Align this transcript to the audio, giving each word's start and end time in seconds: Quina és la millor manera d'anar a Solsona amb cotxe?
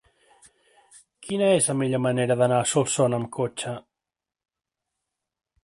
Quina 1.27 1.49
és 1.57 1.67
la 1.71 1.75
millor 1.83 2.01
manera 2.07 2.39
d'anar 2.41 2.59
a 2.63 2.65
Solsona 2.71 3.21
amb 3.21 3.31
cotxe? 3.39 3.77